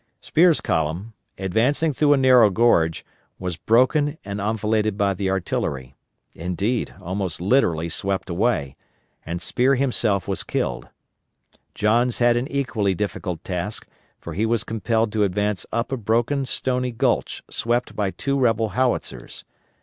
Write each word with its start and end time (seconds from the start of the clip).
Spear's 0.19 0.61
column, 0.61 1.13
advancing 1.37 1.93
through 1.93 2.13
a 2.13 2.17
narrow 2.17 2.49
gorge, 2.49 3.05
was 3.37 3.55
broken 3.55 4.17
and 4.25 4.41
enfiladed 4.41 4.97
by 4.97 5.13
the 5.13 5.29
artillery 5.29 5.95
indeed 6.33 6.95
almost 6.99 7.39
literally 7.39 7.87
swept 7.87 8.27
away 8.27 8.75
and 9.27 9.43
Spear 9.43 9.75
himself 9.75 10.27
was 10.27 10.41
killed. 10.41 10.89
Johns 11.75 12.17
had 12.17 12.35
an 12.35 12.47
equally 12.51 12.95
difficult 12.95 13.43
task, 13.43 13.85
for 14.17 14.33
he 14.33 14.43
was 14.47 14.63
compelled 14.63 15.11
to 15.13 15.23
advance 15.23 15.67
up 15.71 15.91
a 15.91 15.97
broken 15.97 16.47
stony 16.47 16.89
gulch 16.89 17.43
swept 17.47 17.95
by 17.95 18.09
two 18.09 18.39
rebel 18.39 18.69
howitzers. 18.69 19.45